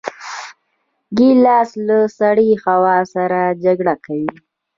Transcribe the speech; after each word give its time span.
ګیلاس 1.17 1.69
له 1.87 1.97
سړې 2.19 2.49
هوا 2.65 2.97
سره 3.13 3.39
جګړه 3.63 3.95
کوي. 4.05 4.31